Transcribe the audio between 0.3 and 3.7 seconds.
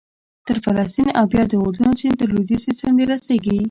تر فلسطین او بیا د اردن سیند تر لوېدیځې څنډې رسېږي